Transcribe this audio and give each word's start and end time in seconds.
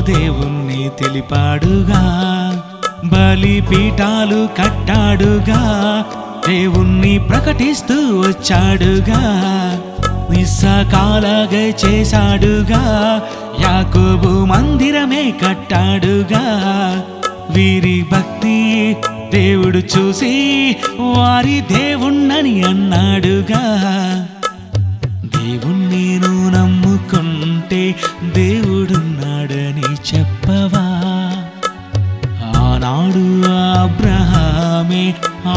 దేవుణ్ణి 0.00 0.90
తెలిపాడుగా 0.98 2.02
బలిపీఠాలు 3.04 4.48
కట్టాడుగా 4.58 6.04
దేవుణ్ణి 6.48 7.18
ప్రకటిస్తూ 7.18 7.94
వచ్చాడుగా 7.94 9.22
నిస్సకాలగా 10.30 11.72
చేశాడుగా 11.84 13.22
యాకోబు 13.60 14.44
మందిరమే 14.44 15.34
కట్టాడుగా. 15.46 16.44
వీరి 17.50 18.06
భక్తి 18.12 18.96
దేవుడు 19.32 19.78
చూసి 19.78 20.76
వారి 21.00 21.60
దేవుణ్ణని 21.60 22.62
అన్నాడుగా. 22.62 23.62
చెప్పవా? 30.48 30.84
ఆనాడు 32.56 33.24
అబ్రహామే 33.80 35.14
ఆ 35.46 35.56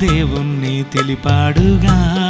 దేవుణ్ణి 0.00 0.84
తెలిపాడుగా. 0.92 2.21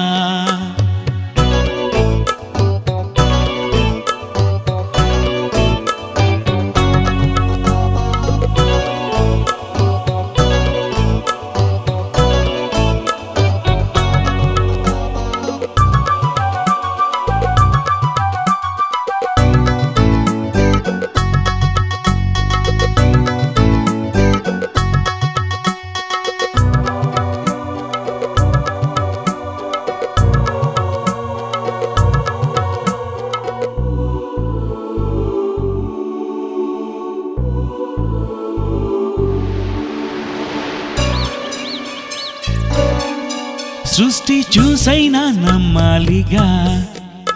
సృష్టి 43.92 44.44
చూసైనా 44.58 45.20
నమ్మాలిగా 45.20 46.84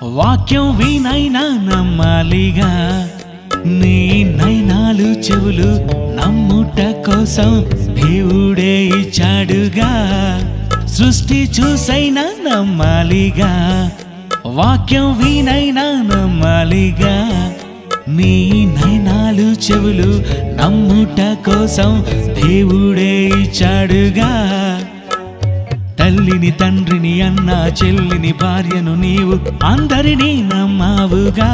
వాక్యం 0.02 0.76
వినైనా 0.76 1.40
నమ్మాలిగా. 1.40 3.08
నీ 3.66 4.24
నైనాలు 4.24 5.02
చెవులు 5.02 5.88
నమ్ముట 5.92 7.06
కోసం 7.06 7.64
దేవుడే 7.94 8.84
ఇచ్చాడుగా. 8.84 9.90
సృష్టి 10.86 11.50
చూసైనా 11.60 12.22
నమ్మాలిగా 12.22 13.90
వాక్యం 14.46 15.18
వినైనా 15.18 15.82
నమ్మాలిగా. 15.82 17.52
నీ 18.08 18.50
నైనాలు 18.64 19.72
చెవులు 19.72 20.24
నమ్ముట 20.62 21.36
కోసం 21.46 22.04
దేవుడే 22.42 23.26
ఇచ్చాడుగా. 23.26 24.75
తల్లిని 26.06 26.50
తండ్రిని 26.50 27.20
అన్న 27.20 27.50
చెల్లిని 27.50 28.32
భార్యను 28.32 28.94
నీవు 28.94 29.66
అందరినీ 29.66 30.42
నమ్మావుగా. 30.42 31.50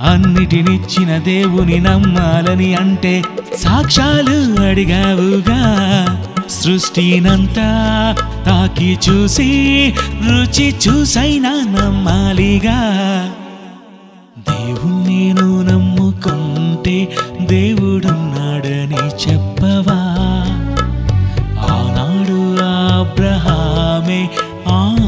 అన్నిటినిచ్చిన 0.00 1.18
దేవుని 1.18 1.80
నమ్మాలని 1.80 2.74
అంటే 2.74 3.22
సాక్ష్యాలు 3.58 4.62
అడిగావుగా. 4.62 5.58
సృష్టినంతా 6.50 7.68
తాకి 8.46 8.98
చూసి 9.08 9.92
రుచి 10.28 10.74
చూసైనా 10.88 11.50
నమ్మాలిగా. 11.50 12.80
దేవుణ్ణి 14.50 15.14
నేను 15.14 15.51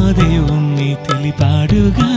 ఆ 0.04 0.08
దేవుణ్ణి 0.12 0.88
తెలిపాడుగా 1.04 2.08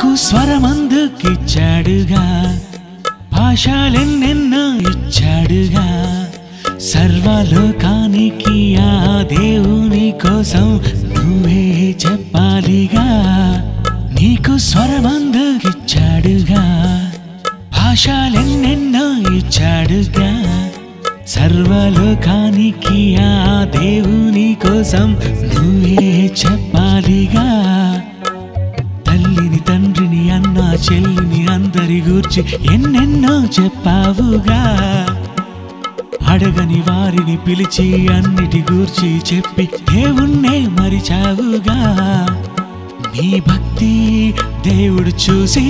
నీకు 0.00 0.16
స్వరమందుకిచ్చాడుగా 0.16 2.58
భాషలెన్నెన్నో 3.32 4.78
ఇచ్చాడుగా. 4.78 5.86
సర్వలోకానికి 6.80 8.76
ఆ 8.76 9.22
దేవుని 9.22 10.14
కోసం 10.22 10.80
నువ్వే 11.14 11.96
చెప్పాలిగా. 12.06 13.06
నీకు 14.20 14.58
స్వరమందుకిచ్చాడుగా 14.58 16.64
భాషలెన్నెన్నో 17.72 19.34
ఇచ్చాడుగా. 19.34 20.70
సర్వలోకానికి 21.28 23.16
ఆ 23.16 23.64
దేవుని 23.64 24.56
కోసం 24.62 25.16
నువ్వే 25.42 26.26
చెప్పాలిగా. 26.26 27.70
చెల్లిని 30.80 31.46
అందరి 31.46 32.02
గూర్చి 32.08 32.44
ఎన్నెన్నో 32.74 33.44
చెప్పావుగా. 33.44 34.62
అడగని 36.26 36.80
వారిని 36.80 37.36
పిలిచి 37.36 38.08
అన్నిటి 38.08 38.64
గూర్చి 38.72 39.20
చెప్పి 39.34 39.68
దేవుణ్ణే 39.92 40.66
మరిచావుగా. 40.66 41.78
నీ 43.06 43.42
భక్తి 43.48 44.34
దేవుడు 44.66 45.08
చూసి 45.08 45.64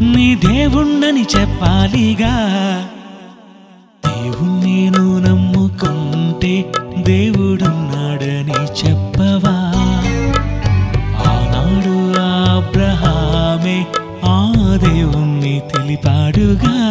నీ 0.00 0.34
దేవుణ్ణని 0.34 1.26
చెప్పాలిగా. 1.38 2.34
దేవుణ్ణి 14.76 15.62
తెలిపాడుగా. 15.72 16.85